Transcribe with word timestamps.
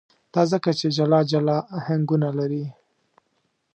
دا 0.33 0.41
ځکه 0.51 0.69
چې 0.79 0.87
جلا 0.97 1.21
جلا 1.31 1.57
آهنګونه 1.77 2.29
لري. 2.39 2.65